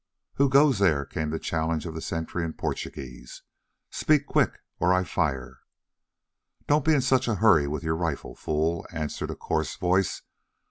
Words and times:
"Who 0.37 0.49
goes 0.49 0.79
there?" 0.79 1.05
came 1.05 1.29
the 1.29 1.37
challenge 1.37 1.85
of 1.85 1.93
the 1.93 2.01
sentry 2.01 2.43
in 2.43 2.53
Portuguese. 2.53 3.43
"Speak 3.91 4.25
quick 4.25 4.59
or 4.79 4.91
I 4.91 5.03
fire." 5.03 5.59
"Don't 6.65 6.83
be 6.85 6.95
in 6.95 7.01
such 7.01 7.27
a 7.27 7.35
hurry 7.35 7.67
with 7.67 7.83
your 7.83 7.95
rifle, 7.95 8.33
fool," 8.33 8.87
answered 8.91 9.29
a 9.29 9.35
coarse 9.35 9.75
voice. 9.75 10.23